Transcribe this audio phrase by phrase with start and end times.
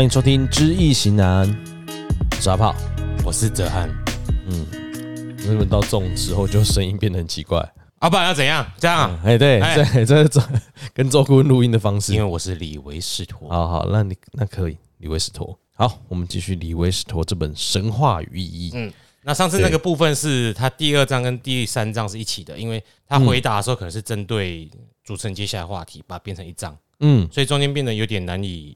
[0.00, 1.46] 欢迎收听《知易行难》，
[2.30, 2.74] 我是阿炮，
[3.22, 3.86] 我是哲翰。
[4.46, 4.66] 嗯，
[5.36, 7.58] 为什么到这种时候就声音变得很奇怪？
[7.98, 8.66] 阿、啊、不然要怎样？
[8.78, 9.10] 这样？
[9.22, 10.42] 哎、嗯，对，这 这这
[10.94, 13.46] 跟周顾问录音的方式，因为我是李维斯托。
[13.50, 15.54] 好好，那你那可以，李维斯托。
[15.74, 18.70] 好，我们继续李维斯托这本《神话与意义》。
[18.74, 18.90] 嗯，
[19.24, 24.66] 那上次那个部分是他第二章跟第三章是一起的，因为他回答的时候可能是针对
[25.04, 26.74] 主持人接下来话题，把它变成一章。
[27.00, 28.74] 嗯，所以中间变得有点难以。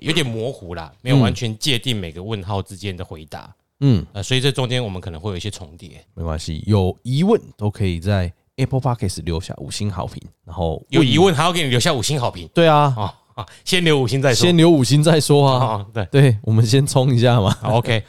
[0.00, 3.54] 有点模糊啦，没有完全界定每个问号之间的回答。
[3.80, 6.04] 嗯，呃，所以这中间我们可能会有一些重叠。
[6.14, 10.22] 没关系，有疑问都可以在 Apple Podcast 留下五星好评。
[10.44, 12.48] 然后有疑问还要给你留下五星好评？
[12.54, 12.94] 对啊，
[13.34, 15.86] 啊，先留五星再说，先留五星再说啊。
[15.92, 17.52] 对对，我们先冲一下嘛。
[17.64, 18.04] OK，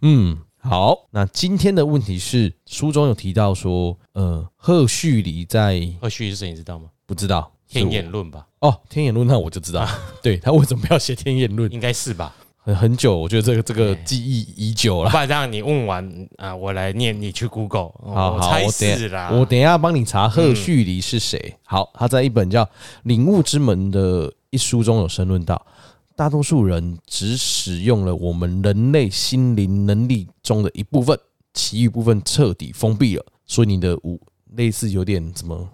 [0.00, 1.06] 嗯，好。
[1.10, 6.50] 那今天的问题是，书中有提到说，呃，赫胥黎在赫胥黎是谁？
[6.50, 6.88] 你知道吗？
[7.06, 7.52] 不知道。
[7.70, 8.46] 天演论吧？
[8.58, 9.86] 哦，天演论，那我就知道。
[10.20, 11.72] 对，他为什么要写天演论？
[11.72, 12.34] 应该是吧？
[12.62, 15.10] 很很久，我觉得这个这个记忆已久了。
[15.10, 17.92] 不然这样，你问完啊，我来念，你去 Google。
[18.02, 21.54] 好好，我等我等一下帮你查赫胥黎是谁。
[21.64, 22.64] 好，他在一本叫
[23.04, 25.64] 《领悟之门》的一书中有申论到，
[26.14, 31.18] 大多数人只使用了我们人类心灵能力中的一部分，
[31.54, 33.24] 其余部分彻底封闭了。
[33.46, 34.20] 所以你的五
[34.54, 35.66] 类似有点什么？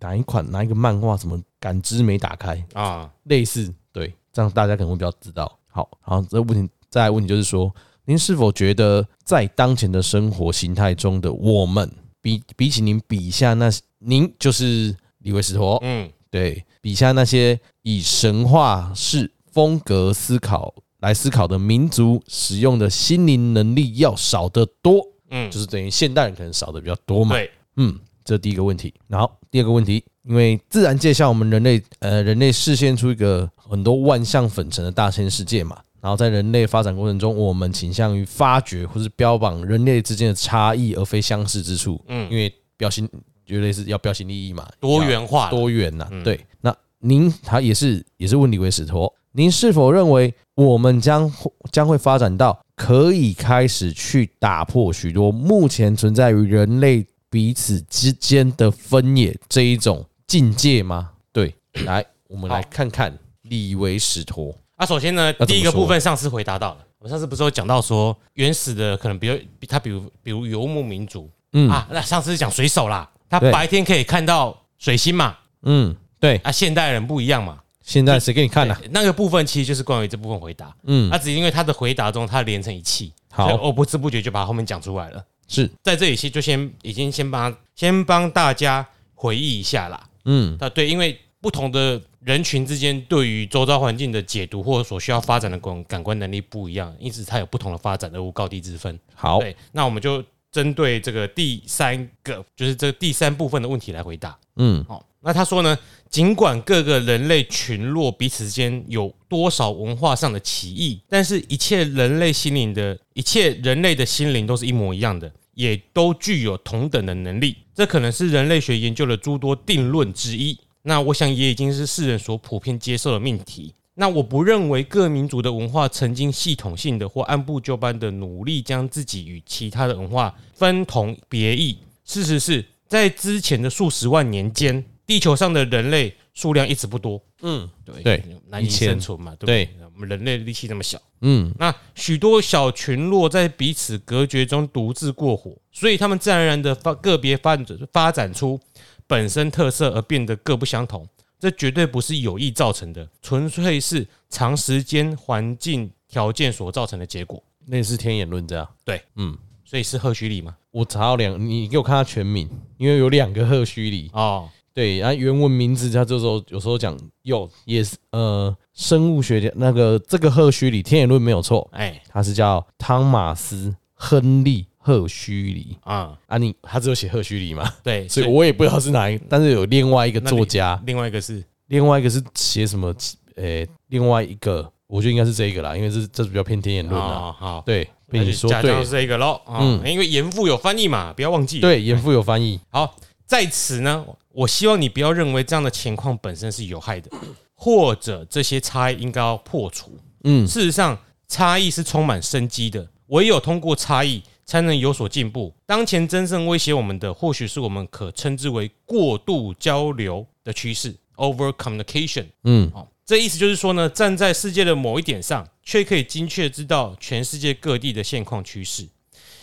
[0.00, 1.16] 哪一款哪一个漫画？
[1.16, 3.10] 什么感知没打开啊？
[3.24, 5.58] 类似对，这样大家可能会比较知道。
[5.68, 7.72] 好，然后这个问题再来问题就是说，
[8.04, 11.88] 您是否觉得在当前的生活形态中的我们，
[12.20, 27.98] 比比起您笔下那您就是李维斯陀，嗯，对，笔下那些以神话式风格思考来思考的民族，使用的心灵能力要少得多，嗯，就是等于现代人可能少的比较多嘛，对，嗯。
[28.30, 42.00] 这第一个问题，然后第二个问题，因为自然界向我们人类，呃，人类视现出一个很多万象粉尘的大千世界嘛，然后在人类发展过程中，我们倾向于发掘或是标榜人类之间的差异，而非相似之处。
[42.06, 43.04] 嗯，因为标新，
[43.44, 46.22] 绝对是要标新立异嘛，多元化，多元呐、啊。
[46.22, 51.28] 对，那您他也是也是问李维史托，您是否认为我们将
[51.72, 61.12] 将会发展到可以开始去打破许多目前存在于人类彼此之间的分野这一种境界吗？
[61.32, 61.54] 对，
[61.86, 64.52] 来，我们来看看李维史陀。
[64.74, 66.78] 啊，首先呢，第一个部分上次回答到了。
[66.98, 69.38] 我们上次不是有讲到说，原始的可能比如
[69.68, 71.70] 他，比如比如游牧民族，嗯。
[71.70, 76.36] 啊，那上次是讲水手啦，他白天可以看到水星嘛，嗯，对。
[76.38, 78.76] 啊，现代人不一样嘛，现在谁给你看呢？
[78.90, 85.24] 那个部分其实就是关于这部分回答，嗯，那只是因为他的回答中他连成一气，好，我不知不觉就把后面讲出来了。
[85.50, 98.96] 是在这里先就先已经先帮先帮大家回忆一下啦，嗯，啊对，因为不同的人群之间对于周遭环境的解读或者所需要发展的感感官能力不一样，因此它有不同的发展而无高低之分。
[99.14, 104.38] 好，对，那我们就针对这个第三个，就是这第三部分的问题来回答。
[104.56, 105.04] 嗯，好。
[105.22, 105.78] 那他说呢，
[106.08, 117.56] 尽管各个人类群落彼此之间有多少文化上的歧义，但是一切人类心灵的一切人类的心灵都是一模一样的，也都具有同等的能力。
[117.74, 120.58] 这可能是人类学研究的诸多定论之一。
[120.82, 123.74] 那我想也已经是世人所普遍接受的命题。
[123.94, 131.76] 那我不认为各民族的文化曾经系统性的或按部就班的努力将自己与其他的文化分同别异。
[132.04, 134.84] 事实是在之前的数十万年间。
[135.06, 139.68] 地球上的人类数量一直不多，嗯，对对，难以生存嘛，对不对？
[140.00, 148.58] 我们人类的力气那么小，嗯，那许多小群落在彼此隔绝中独自过活，所以他们自然而然的发个别发展发展出
[149.06, 151.06] 本身特色而变得各不相同。
[151.38, 157.42] 这绝对不是有意造成的，纯粹是长时间环境条件所造成的结果。
[157.66, 159.36] 那是天演论这样，对，嗯，
[159.66, 160.56] 所以是赫胥黎吗？
[160.70, 162.48] 我查到两，你给我看他全名，
[162.78, 164.48] 因为有两个赫胥黎哦。
[164.72, 177.70] 对，然后原文名字他这时候有时候讲有也是呃生物学家那个这个赫胥黎天演论没有错，哎，他是叫汤马斯亨利赫胥黎啊啊你他只有写赫胥黎嘛？
[177.82, 182.94] 对，所以我也不知道是哪一个，但是有另外一个作家，另外一个是另外一个是写什么？
[183.36, 187.32] 诶，另外一个我觉得应该是这一个啦，因为这这是比较偏天演论的。
[187.32, 189.40] 好，对，被你说对是这个喽。
[189.46, 191.60] 嗯，因为严复有翻译嘛，不要忘记。
[191.60, 192.60] 对，严复有翻译。
[192.70, 192.96] 好，
[193.26, 194.04] 在此呢。
[194.32, 197.10] 我希望你不要认为这样的情况本身是有害的，
[197.54, 199.98] 或者这些差异应该要破除。
[200.24, 200.98] 嗯，事实上，
[201.28, 205.54] 差异是充满生机的，唯有通过差异才能有所进步。
[205.66, 212.26] 当前真正威胁我们的，或许是我们可称之为过度交流的趋势 （over communication）。
[212.44, 215.46] 嗯，哦，这意思就是说呢，站在世界的某一点上。
[215.62, 218.84] 却可以精确知道全世界各地的现况趋势。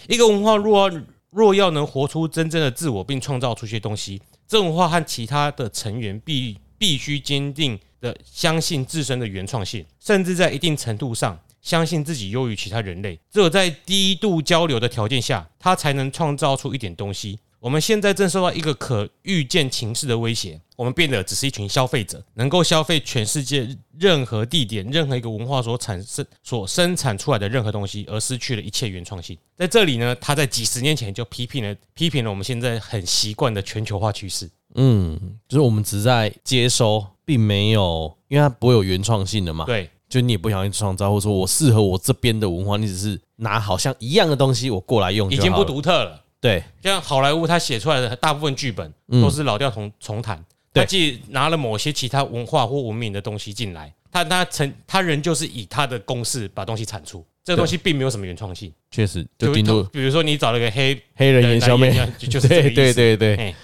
[0.10, 13.19] 一个文化若要若要能活出真正的自我，并创造出些东西，这文化和其他的成员必必须坚定的相信自身的原创性，甚至在一定程度上相信自己优于其他人类。
[13.29, 17.39] 只有在低度交流的条件下，他才能创造出一点东西。
[17.59, 23.68] 我们现在正受到一个可预见情势的威胁，我们变得只是一群消费者，能够消费全世界
[23.98, 29.36] 任何地点、任何一个文化所产生、所生产出来的任何东西，而失去了一切原创性。
[29.56, 34.48] 在这里呢，他在几十年前就批评了批评了我们现在很习惯的全球化趋势。
[34.75, 39.65] 嗯，就是我们只在接收，并没有，因为它不会有原创性的嘛。
[39.65, 46.21] 对，就你也不想去创造，或者说我适合我这边的文化，你只是拿好像一样的东西我过来用，已经不独特了。
[46.39, 50.44] 对，像好莱坞他写出来的大部分剧本都是老调重重弹，
[50.74, 58.72] 他既拿了某些其他文化或文明的东西进来，他他成他人就是以他的公式把东西产出，这个东西并没有什么原创性。
[58.92, 62.75] 确实，就顶多比如说你找了个黑黑人演小妹， 就是这个意思。
[62.75, 63.56] 对对对对，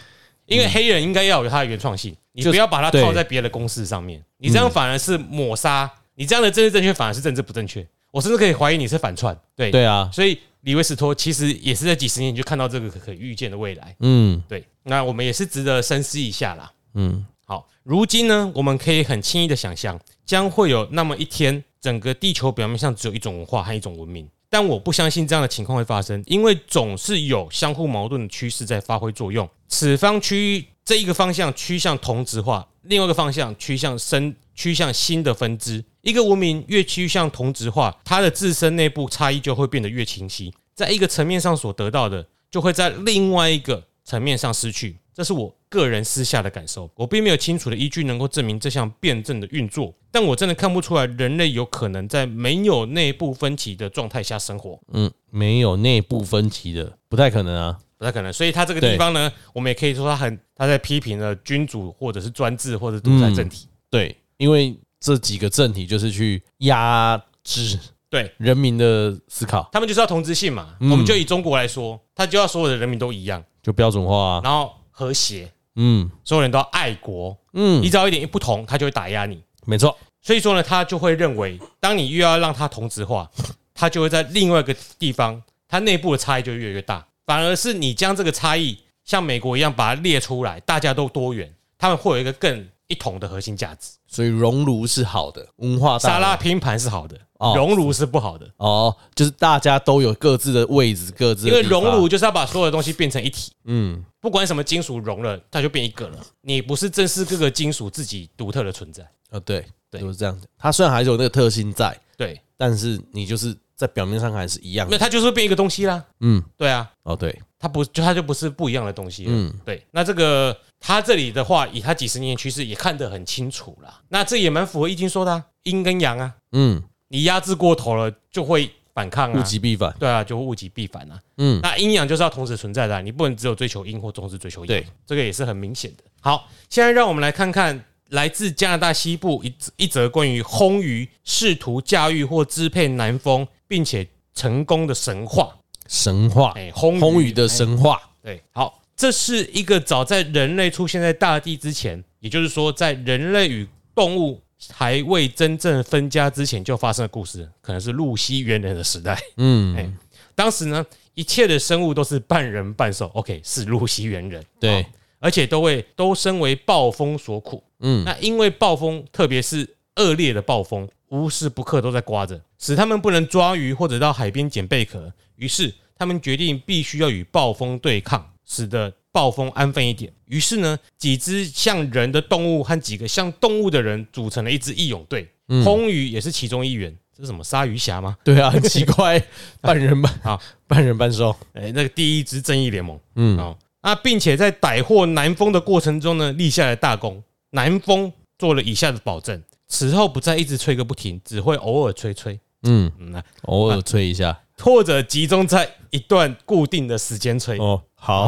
[0.48, 7.86] 因为黑人应该要有他的原创性，你不要把它套在别的公式上面，你这样反而是抹杀，你这样的政治正确反而是政治不正确。
[8.10, 9.38] 我甚至可以怀疑你是反串。
[9.56, 10.40] 对对啊，所以。
[10.64, 35.84] 李维斯托其实也是在几十年就看到这个可预见的未来，嗯，对，那我们也是值得深思一下啦，嗯，好，如今呢，我们可以很轻易的想象，将会有那么一天，整个地球表面上只有一种文化和一种文明，但我不相信这样的情况会发生，因为总是有相互矛盾的趋势在发挥作用，此方趋这一个方向趋向同质化，另外一个方向趋向生趋向新的分支。
[36.04, 40.54] 一个文明越趋向同质化，它的自身内部差异就会变得越清晰。
[40.76, 44.98] 在一个层面上所得到的，就会在另外一个层面上失去。
[45.14, 46.92] 这是我个人私下的感受。
[46.96, 54.78] 我并没有清楚的依据能够证明这项辩证的运作，但我真的看不出来人类有可能在没有内部分歧的状态下生活。
[54.92, 58.34] 嗯，没有内部分歧的，不太可能啊，不太可能。
[58.34, 63.70] 所以他这个地方呢，我们也可以说他很他在批评了君主或者是专制或者独裁政体。
[63.90, 64.78] 对，因为。
[65.04, 67.78] 这几个政体就是去压制
[68.10, 70.78] 对人民的思考，他们就是要同质性嘛。
[70.80, 79.98] 我们就以中国来说，他就要所有的人民都一样，就标准化，然后和谐，嗯，所有人都要爱国，嗯，你只要一点一不同，他就会打压你，没错。
[80.22, 83.30] 所以说呢，他就会认为，当你越要让他同质化，
[83.76, 87.06] 他就会在另外一个地方，他内部的差异就越来越大。
[87.26, 92.70] 反而是你将这个差异像美国一样把它列出来，大家都多元，他们会有一个更。
[92.88, 97.18] 一统的核心价值，所以熔炉是好的，文化沙拉拼盘是好的，
[97.56, 98.50] 熔炉是不好的。
[98.58, 120.56] 哦，就是大家都有各自的位置，各自因为熔炉就是要把所有的东西变成一体，嗯，不管什么金属熔了，它就变一个了，你不是正视各个金属自己独特的存在，呃，对，对，就是这样子，它虽然还是有那个特性在，对，但是你就是在表面上还是一样的，那它就是会变一个东西啦，嗯，对啊，哦，对，它不就它就不是不一样的东西了，嗯，对，那这个。
[120.86, 124.02] 他这里的话，以他几十年趋势也看得很清楚了。
[124.10, 126.36] 那这也蛮符合易经说的，啊，阴跟阳啊。
[126.52, 129.96] 嗯，你压制过头了，就会反抗啊，物极必反。
[129.98, 131.18] 对啊，就会物极必反啊。
[131.38, 134.68] 嗯，那阴阳就是要同时存在的，你不能只有追求阴或总是追求阳。
[134.68, 136.04] 对，这个也是很明显的。
[136.20, 144.06] 好，现在让我们来看看来自加拿大西部一一则关于轰鱼试图驾驭或支配南风，并且
[144.36, 145.56] 成功的神话。
[145.88, 148.02] 神话，哎，魟魟鱼的神话。
[148.22, 148.82] 对，好。
[148.96, 159.20] 这是一个早在人类出现在大地之前，也就是说，在人类与动物还未真正分家之前就发生的故事，可能是露西猿人的时代。
[159.38, 159.98] 嗯，
[160.36, 160.86] 当时呢，
[161.16, 163.08] 一切的生物都是半人半兽。
[163.14, 164.44] OK，是露西猿人。
[164.60, 164.86] 对，
[165.20, 167.64] 而且都为都身为暴风所苦。
[167.80, 175.12] 嗯，那因为暴风，特别是恶劣的暴风，无时不刻都在刮着，使他们不能抓鱼或者到海边捡贝壳。
[175.36, 178.33] 于是，他们决定必须要与暴风对抗。
[178.46, 180.12] 使得暴风安分一点。
[180.26, 185.30] 于是呢，几只像人的动物和几个像动物的人组成了一支义勇队。
[185.64, 186.96] 空鱼也是其中一员。
[187.16, 188.18] 这是什么鲨鱼侠吗？
[188.24, 189.24] 对啊，很奇怪，
[189.62, 191.36] 半人半 啊，半人半兽。
[191.54, 193.00] 哎，那个第一支正义联盟。
[193.16, 197.24] 嗯，哦，啊，并且在逮获南风的过程中呢，立下了大功。
[197.52, 202.40] 南风做了以下的保证：此后不再一直吹个不停，只会偶尔吹吹。
[202.64, 207.58] 嗯嗯，偶尔吹一下，或者集中在一段固定的时间吹。
[207.58, 207.82] 哦。
[207.96, 208.28] 好，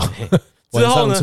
[0.72, 1.20] 之后呢？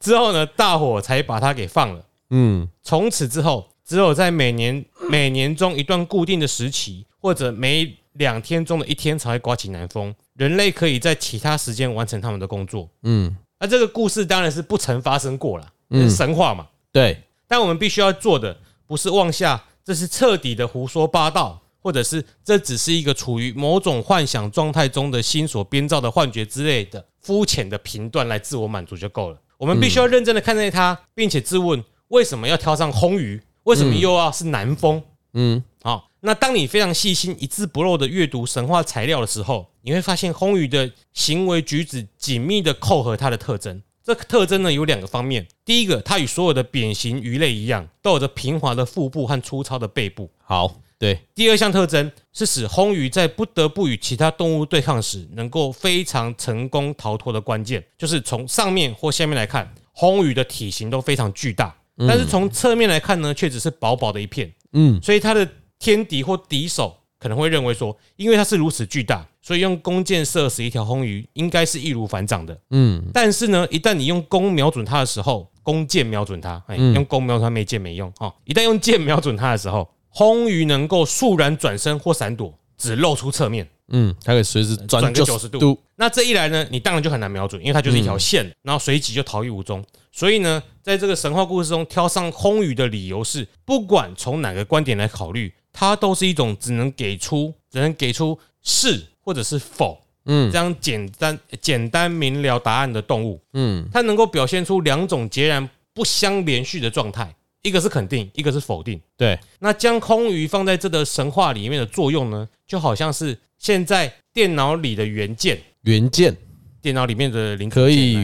[0.00, 0.46] 之后呢？
[0.56, 2.04] 大伙才把它给放了。
[2.30, 10.14] 嗯，从此之后，只有在每年每年中一段固定的时期，或者每两天中的一天才会刮起南风。
[10.34, 12.88] 人类可以在其他时间完成他们的工作。
[13.02, 16.66] 嗯，那这个故事当然是不曾发生过了，是神话嘛。
[16.92, 29.38] 对，但我们必须要做的，不是妄下这是彻底的胡说八道，或者是这只是一个处于某种幻想状态中的心所编造的幻觉之类的肤浅的评断来自我满足就够了。
[29.56, 33.42] 我们必须要认真的看待它，并且自问为什么要挑上魟鱼？
[33.64, 35.02] 为什么又要是南风？
[35.34, 36.08] 嗯，好。
[36.20, 43.80] 那当你非常细心、一字不漏的阅读神话材料的时候，你会发现魟鱼的行为举止紧密的扣合它的特征。
[44.02, 50.28] 这个特征呢有两个方面，第一个，它与所有的扁形鱼类一样，都有着平滑的腹部和粗糙的背部。
[50.42, 51.18] 好，对。
[51.34, 64.52] 第二项特征是使红鱼在不得不与其他动物对抗时，能够非常成功逃脱的关键，就是从上面或下面来看，红鱼的体型都非常巨大，但是从侧面来看呢，却只是薄薄的一片。
[64.72, 65.48] 嗯，所以它的。
[65.80, 72.60] 天敌或敌手可能会认为说，因为它是如此巨大，所以用弓箭射死一条红鱼应该是易如反掌的。
[72.70, 78.34] 嗯，但是呢，一旦你用弓瞄准它的时候，弓箭瞄准它，哎，用弓瞄准它没箭没用哈。
[78.44, 83.68] 一旦用箭瞄准它的时候，魟鱼能够肃然转身或闪躲，只露出侧面。
[83.88, 85.78] 嗯，它可以随时转个九十度。
[85.96, 89.84] 那这一来呢，你当然就很难瞄准，因为它就是一条线，然后随即就逃逸无踪。
[90.12, 95.52] 所以呢，在这个神话故事中挑上魟鱼的理由是，不管从哪个观点来考虑。
[95.70, 109.00] 它都是一种只能给出只能给出是或者是否，嗯，这样简单简单明了答案的动物，嗯，它能够表现出两种截然不相连续的状态，一个是肯定，一个是否定。
[109.16, 116.36] 对，那将空鱼放在这个神话里面的作用呢，就好像是现在电脑里的元件，元件，
[116.80, 118.16] 电脑里面的零可以。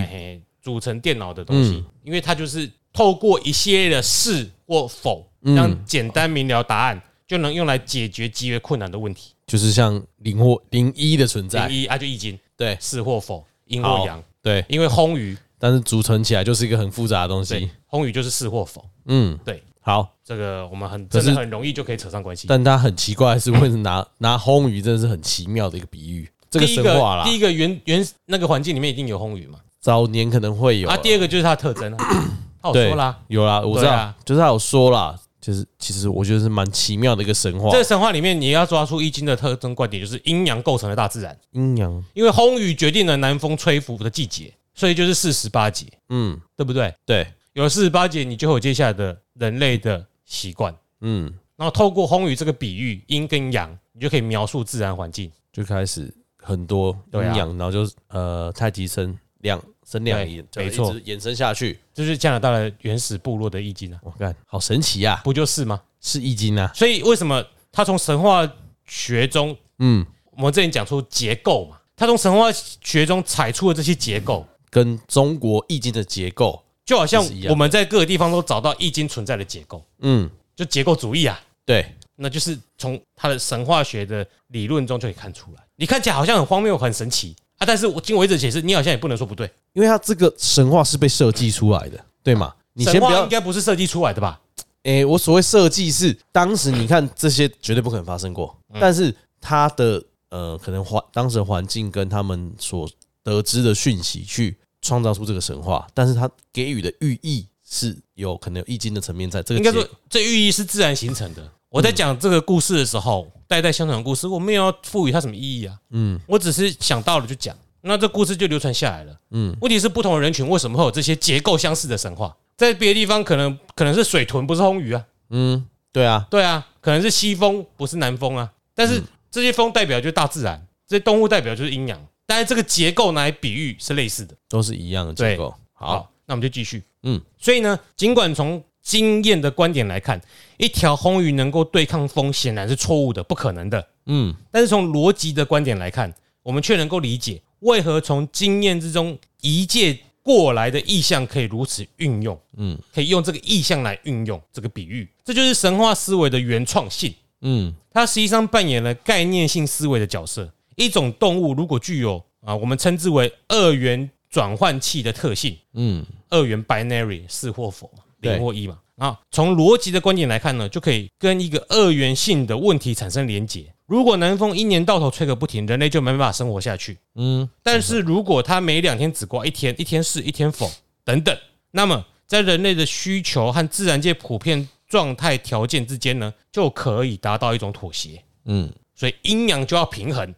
[0.62, 7.00] 组成电脑的东西，因为它就是透过一系列的是或否，这样简单明了答案。
[7.26, 32.24] 就能用来解决极为困难的问题，就是像零或零一的存在，零一啊就易经，对，是或否，阴或阳，对，因为魟鱼，但是组成起来就是一个很复杂的东西，魟鱼就是是或否，嗯，对，好，这个我们很真的很容易就可以扯上关系，但它很奇怪是为什么拿拿魟鱼，真的是很奇妙的一个比喻，这个神话啦，第一个原原那个环境里面一定有魟鱼嘛，早年可能会有啊，第二个就是它的特征啊，
[32.60, 35.18] 他有说啦，有啦，我知道，就是他有说啦。
[35.40, 37.68] 就是，其实我觉得是蛮奇妙的一个神话。
[37.70, 41.38] 这个神话里面，你要抓出易经的特征观点，就是阴阳构成了大自然。
[41.52, 45.86] 阴阳，因为魟鱼决定了南风吹拂的季节，所以就是四十八节。
[46.08, 46.94] 嗯，对不对？
[47.06, 50.74] 对，有了四十八节，你就会有接下来的人类的习惯。
[51.00, 59.62] 嗯，然后透过风雨这个比喻，阴跟阳，你就可以描述自然环境，就开始很多阴阳，然后就呃太极生亮。
[59.86, 64.00] 生亮一没错，延伸下去就是加拿大的原始部落的易经啊！
[64.02, 65.78] 我看好神奇呀，不就是吗？
[66.00, 66.72] 是易经啊！
[66.74, 68.50] 所以为什么他从神话
[68.86, 70.02] 学中，嗯，
[70.38, 71.78] 我们这里讲出结构嘛？
[71.94, 85.62] 他从神话学中采出的这些结构，跟中国易经的结构，就好像我们在各个地方都找到易经存在的结构，嗯，就结构主义啊，对，那就是从他的神话学的理论中就可以看出来。
[85.76, 87.36] 你看起来好像很荒谬、很神奇。
[87.56, 87.62] 啊！
[87.64, 92.52] 但是我经我一直解释，你好像也不能说不对，因为它这个神话是被设计出来的，对吗？
[92.72, 94.40] 你先不要，应该不是设计出来的吧？
[94.82, 102.90] 诶，我所谓设计是当时你看这些绝对不可能发生过，但是它的呃可能环当时的环境跟他们所
[103.22, 109.58] 得知的讯息去创造出这个神话，但是它给予的寓意是有可能有易经的层面在这个。
[109.58, 111.50] 应该说这寓意是自然形成的。
[111.70, 115.76] 我在讲这个故事的时候，代代相传的故事，我没有要赋予它什么意义啊。
[115.90, 119.16] 嗯，我只是想到了就讲，那这故事就流传下来了。
[119.30, 122.36] 嗯，问题是不同的人群为什么会有这些结构相似的神话？
[122.56, 125.04] 在别的地方可能可能是水豚不是红鱼啊。
[125.30, 128.52] 嗯，对啊，对啊，可能是西风不是南风啊。
[128.74, 132.00] 但是这些风代表就是大自然，这些动物代表就是阴阳。
[132.26, 135.54] 但是这个结构拿来比喻是类似的，都是一样的结构。
[135.72, 136.82] 好，那我们就继续。
[137.02, 140.20] 嗯，所以呢，尽管从经验的观点来看，
[140.56, 143.86] 一条红鱼能够对抗风，显然是错误的，不可能的。
[144.06, 152.40] 嗯，但是从逻辑的观点来看，我们却能够理解为何从经验之中一借过来的意象可以如此运用。
[152.56, 157.14] 嗯，可以用这个意象来运用这个比喻，这就是神话思维的原创性。
[157.42, 160.50] 嗯，它实际上扮演了概念性思维的角色。
[160.76, 165.56] 一种动物如果具有啊，我们称之为二元转换器的特性。
[165.74, 168.02] 嗯，二元 binary 是或否嘛？
[168.20, 173.72] 零或一嘛，啊，从逻辑的观点来看呢，就可以跟一个二元性的问题产生连结。
[173.86, 176.96] 如果南风一年到头吹个不停，人类就没办法生活下去。
[177.16, 180.70] 嗯，但是如果它每两天只刮一天，一天是一天否
[181.04, 181.36] 等等，
[181.70, 188.22] 那么在人类的需求和自然界普遍状态条件之间呢，就可以达到一种妥协。
[188.46, 190.34] 嗯，所以阴阳就要平衡，对，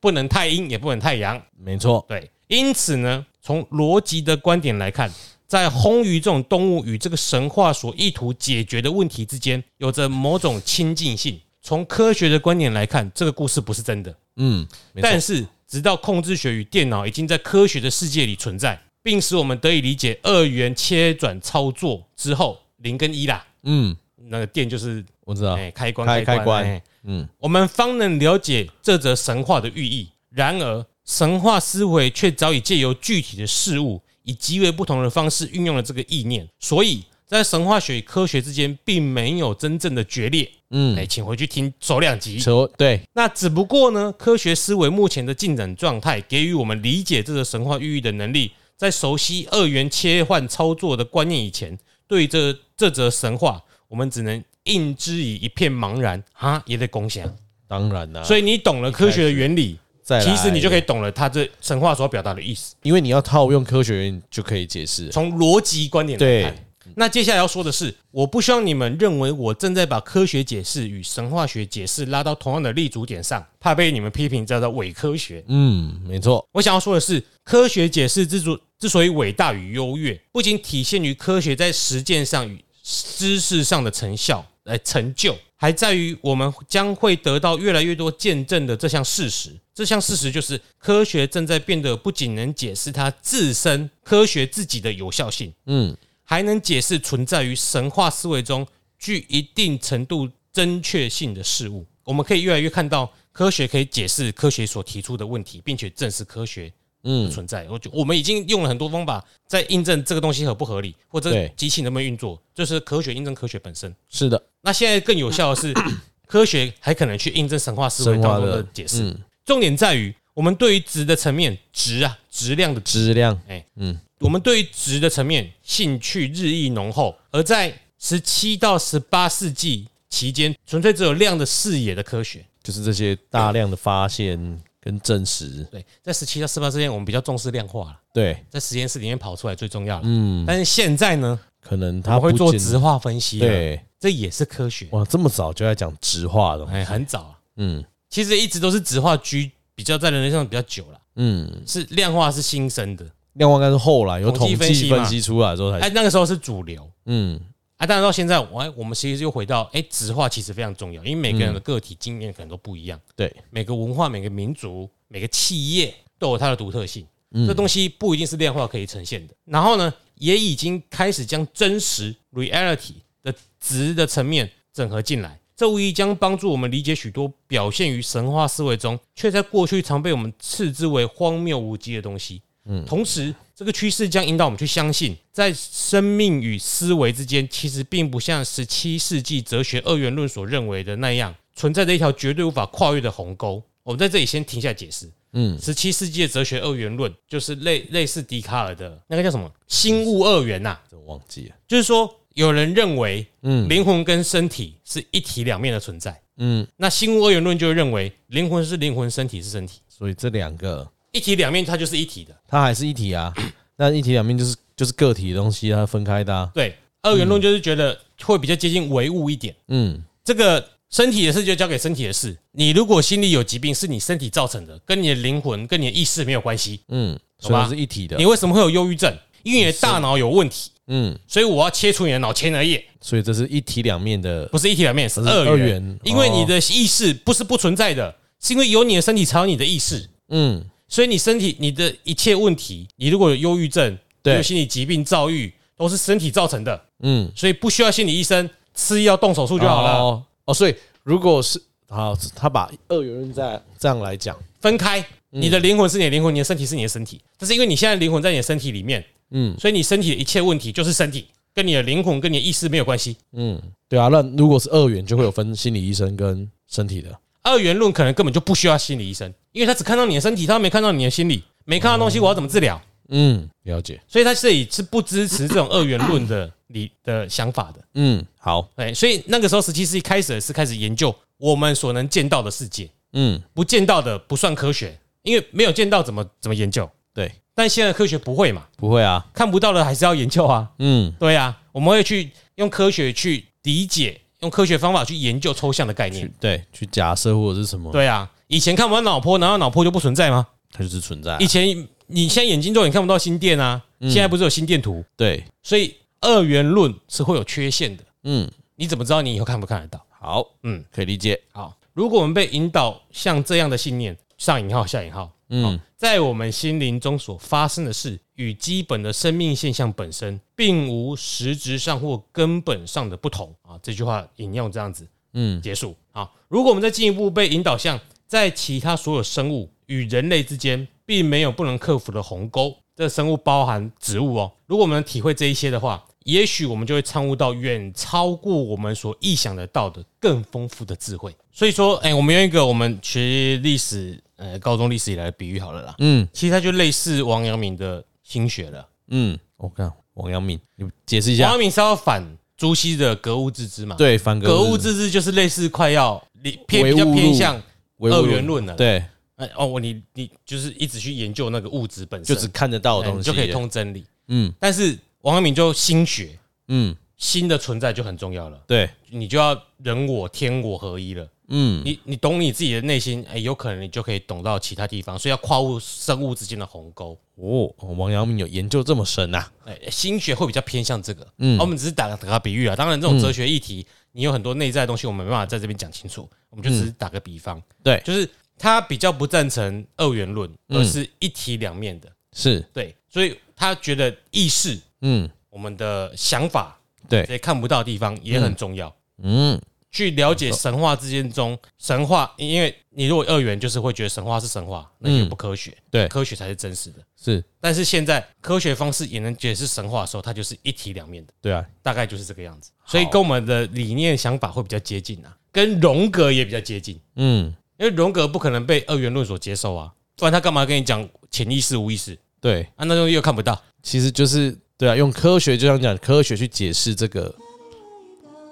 [0.00, 2.30] 不能太阴，也不能太阳，没错，对。
[2.48, 5.10] 因此呢，从逻辑的观点来看。
[5.46, 11.40] 在魟鱼这种动物与这个神话所意图解决的问题之间，有着某种亲近性。
[11.60, 14.16] 从科学的观点来看，这个故事不是真的。
[14.36, 14.64] 嗯，
[15.02, 23.44] 但是直到控制学与电脑已经在科学的世界里存在，并使我们得以理解二元切转操作之后，零跟一啦。
[23.64, 23.96] 嗯，
[24.28, 26.82] 那个电就是我知道，哎，开关开开关。
[27.04, 30.08] 嗯，我们方能了解这则神话的寓意。
[30.28, 37.04] 然而，神话思维却早已借由具体的事物，以极为不同的方式运用了这个意念，所以。
[37.30, 40.50] 在神话学与科学之间，并没有真正的决裂。
[40.70, 42.40] 嗯，哎，请回去听首两集。
[42.76, 48.50] 对，那只不过呢，科学思维目前的进展状态，给予我们理解这个神话寓意的能力。
[48.76, 57.28] 在熟悉二元切换操作的观念以前，对这这则神话，我们只能应之以一片茫然啊，也得共享。
[57.66, 62.74] 当然啦，所以你懂了科学的原理，其实你就可以懂了他这神话所表达的意思。
[62.82, 65.08] 因为你要套用科学原理，就可以解释。
[65.10, 66.66] 从逻辑观点来看。
[66.96, 75.44] 那接下来要说的是，我不希望你们认为我正在把科学解释与神话学解释拉到同样的立足点上，怕被你们批评叫做伪科学。
[75.46, 76.44] 嗯，没错。
[76.50, 89.50] 我想要说的是，科学解释之所之所以伟大与优越，不仅体现于科学在实践上与知识上的成效来成就，还在于我们将会得到越来越多见证的这项事实。
[89.74, 95.52] 这项事实就是，科学正在变得不仅能解释它自身科学自己的有效性。
[95.66, 95.96] 嗯。
[96.22, 98.64] 还能解释存在于神话思维中
[99.00, 101.84] 具一定程度正确性的事物。
[102.04, 106.72] 我们可以越来越看到科学可以解释科学所提出的问题，并且证实科学
[107.02, 107.66] 的存在。
[107.68, 113.94] 我我们已经用了很多方法在印证这个东西合不合理，或者机器能不能运作，就是科学印证科学本身。
[114.08, 114.42] 是的。
[114.62, 115.74] 那现在更有效的是，
[116.26, 119.16] 科学还可能去印证神话思维当中的解释。
[119.44, 123.98] 重点在于，我们对于值的层面，值啊，质量的质量，哎，嗯。
[124.20, 135.66] 我们对于值的层面兴趣日益浓厚，而在十七到十八世纪期间，纯粹只有量的视野的科学，就是这些大量的发现跟证实。
[135.70, 138.00] 对，在十七到十八之间，我们比较重视量化了。
[138.12, 140.02] 对，在实验室里面跑出来最重要的。
[140.04, 143.38] 嗯，但是现在呢，可能他会做质化分析。
[143.38, 144.88] 对，这也是科学。
[144.92, 146.64] 哇，这么早就在讲质化的？
[146.66, 147.34] 哎，很早。
[147.56, 151.00] 嗯，其实一直都是质化居比较在人类上比较久了。
[151.16, 153.04] 嗯，是量化是新生的。
[153.34, 154.88] 量化应该是后来有统计分析
[155.20, 157.40] 出来之后才，哎，那个时候是主流，嗯，
[157.80, 167.06] 啊，当然到现在，我我们其实又回到，哎，直化其实非常重要，因为每个人的个体经验可能都不一样，对，每个文化、每个民族、每个企业都有它的独特性，
[167.46, 169.32] 这东西不一定是量化可以呈现的。
[169.46, 182.42] 然后呢，也已经开始将真实 （reality） 的值的层面整合进来，这无疑将帮助我们理解许多表现于神话思维中，却在过去常被我们斥之为荒谬无稽的东西。
[182.72, 193.60] 嗯，同时，这个趋势将引导我们去相信，在生命与思维之间，其实并不像十七世纪哲学二元论所认为的那样，存在着一条绝对无法跨越的鸿沟。
[193.82, 195.10] 我们在这里先停下来解释。
[195.32, 200.78] 嗯，十七世纪的哲学二元论就是类类似笛卡尔的那个叫什么“心物二元”呐？
[200.88, 201.54] 这忘记了。
[201.66, 206.20] 就是说，有人认为，嗯，灵魂跟身体是一体两面的存在。
[206.36, 209.80] 嗯，那心物二元论就认为，灵魂是灵魂，身体是身体。
[209.88, 210.88] 所以这两个。
[211.12, 213.32] 一体两面，它就是一体的，它还是一体啊。
[213.76, 216.50] 那一体两面就是就是个体的东西，它分开的啊。
[216.54, 219.54] 对，二元论就是觉得会比较接近唯物一点。
[219.68, 222.36] 嗯，这个身体的事就交给身体的事。
[222.52, 226.80] 你如果心里有疾病，是你身体造成的，跟你的灵魂、跟你的意识没有关系。
[226.88, 228.16] 嗯，所以是一体的。
[228.18, 229.16] 你为什么会有忧郁症？
[229.42, 230.70] 因为你的大脑有问题。
[230.88, 232.84] 嗯，所以我要切除你的脑前额叶。
[233.00, 235.98] 所以这是一体两面的，不是一体两面，是二元。
[236.04, 240.10] 因为你的意识不是不存在的，是因为有你的身体才有你的意识。
[240.28, 240.66] 嗯。
[240.90, 246.84] 所以你身体你的一切问题，你如果有忧郁症，对，有心理疾病、躁郁，都是身体造成的。
[247.02, 249.92] 嗯，所以不需要心理医生吃药动手术就好了。
[249.92, 250.74] 哦，哦，所以
[251.04, 257.20] 如果是好，他把二元论在这样来讲，分开，你的灵魂是你的灵魂，你的身体是你的身体。
[257.38, 263.16] 但是因为你现在灵魂在你的身体里面，嗯，所以你身体的一切问题就是身体，跟你的灵魂跟你的意识没有关系。
[263.32, 267.16] 嗯，对啊，那如果是二元，就会有分心理医生跟身体的。
[267.42, 272.80] 二元论可能根本就不需要心理医生，因为他只看到你的身体，他没看到你的心理，没看到东西，我要怎么治疗？
[273.08, 274.00] 嗯，了解。
[274.06, 277.80] 所以他这里是不支持这种二元论的理的想法的。
[277.94, 278.68] 嗯，好。
[278.76, 282.88] 哎，所以那个时候，十七世纪开始是开始研究我们所能见到的世界。
[283.12, 286.88] 嗯，不见到的不算科学，因为没有见到怎么怎么研究？
[287.12, 287.32] 对。
[287.52, 288.66] 但现在科学不会嘛？
[288.76, 290.70] 不会啊，看不到的还是要研究啊。
[290.78, 294.20] 嗯，对啊，我们会去用科学去理解。
[294.40, 297.92] 用科学方法去研究抽象的概念，对，去假设或者是什么？
[297.92, 300.46] 对啊，以前看不到脑波，难道脑波就不存在吗？
[300.72, 301.36] 它就是存在。
[301.40, 301.66] 以前
[302.06, 305.04] 你现在眼睛肉眼看不到心电啊，现在不是有心电图？
[305.16, 308.04] 对，所以二元论是会有缺陷的。
[308.24, 310.04] 嗯，你怎么知道你以后看不看得到？
[310.08, 311.40] 好，嗯，可以理解。
[311.52, 323.78] 好，如果我们被引导像这样的信念，上引号下引号，嗯，在我们心灵中所发生的事，与基本的生命现象本身，并无实质上或根本上的不同啊。
[323.82, 325.94] 这句话引用这样子，嗯，结束。
[326.10, 332.74] 好，如果我们再进一步被引导向，在其他所有生物与人类之间，并没有不能克服的鸿沟。
[332.96, 334.50] 这生物包含植物哦。
[334.66, 341.34] 如果我们能体会这一些的话，也许我们就会参悟到远超过我们所意想得到的更丰富的智慧。
[341.52, 345.94] 所以说，哎，我们用一个我们学历史，呃，高中历史以来的比喻好了啦。
[345.98, 348.88] 嗯，其实它就类似王阳明的心学了。
[349.08, 351.46] 嗯，我看王阳明，你解释一下。
[351.46, 352.24] 王阳明是要反
[352.56, 353.96] 朱熹的格物致知嘛？
[353.96, 356.22] 对，反格物致知就是类似快要
[356.68, 357.60] 偏比较偏向
[357.98, 358.74] 二元论了。
[358.76, 359.04] 对。
[359.34, 364.04] 哎哦，你你就是一直去研究那个物质本身，就只看得到的东西，就可以通真理。
[364.28, 366.38] 嗯，但是王阳明就心学，
[366.68, 368.60] 嗯，心的存在就很重要了。
[368.66, 371.28] 对，你就要人我天我合一了。
[371.52, 377.16] 嗯，你你懂你自己的内心，哎，有可能你就可以懂到其他地方，所以要跨物生物之间的鸿沟。
[377.36, 379.46] 哦，王阳明有研究这么深呐？
[379.64, 381.24] 哎，心学会比较偏向这个。
[381.38, 382.74] 嗯，我们只是打个打个比喻啊。
[382.74, 386.28] 当然，这种哲学议题，你有很多内在的东西，我们没办法在这边讲清楚。
[386.48, 388.28] 我们就只是打个比方，对，就是。
[388.62, 396.78] 他比较不赞成二元论，而是一体两面的，是对，所以他觉得意识，嗯，我们的想法，
[397.10, 417.54] 对，这些看不到的地方也很重要，嗯，去了解神话之间中神话，因为你如果二元，就是会觉得神话是神话，那就不科学，对，科学才是真实的，是，但是现在科学方式也能解释神话的时候，它就是一体两面的，对啊，大概就是这个样子，所以跟我们的理念想法会比较接近啊，跟荣格也比较接近，嗯。
[417.80, 422.14] 因为荣格不可能被二元论所接受啊，不然他干嘛跟你讲潜意识、无意识？
[422.38, 422.60] 对。
[422.76, 427.32] 啊，那东西又看不到，其实就是对啊，用科学就像讲科学去解释这个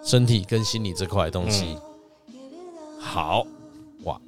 [0.05, 1.79] 身体跟心理这块东西。
[3.01, 3.47] 好
[4.05, 4.21] 哇，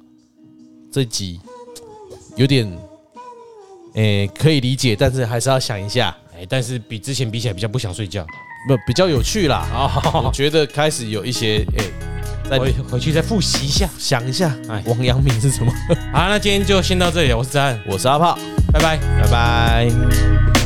[0.91, 1.39] 这集
[2.35, 2.67] 有点
[3.93, 8.25] 诶可以理解，但是还是要想一下，哎，但是比之前比起来比较不想睡觉，
[8.67, 9.67] 不比较有趣啦。
[10.25, 11.91] 我觉得开始有一些诶。
[12.59, 15.71] 回回去再复习一下，想一下，哎，王阳明是什么？
[16.11, 17.31] 好，那今天就先到这里。
[17.31, 18.37] 我是詹，我是阿炮，
[18.73, 20.60] 拜拜，拜拜。